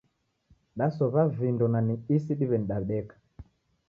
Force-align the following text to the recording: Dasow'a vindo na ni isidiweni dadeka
Dasow'a 0.77 1.23
vindo 1.41 1.65
na 1.73 1.79
ni 1.87 1.95
isidiweni 2.15 2.65
dadeka 2.69 3.15